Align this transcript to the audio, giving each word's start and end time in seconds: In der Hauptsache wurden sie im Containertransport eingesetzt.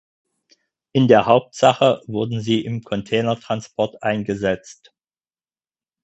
In 0.93 1.07
der 1.07 1.27
Hauptsache 1.27 2.01
wurden 2.07 2.41
sie 2.41 2.65
im 2.65 2.81
Containertransport 2.83 4.01
eingesetzt. 4.01 4.95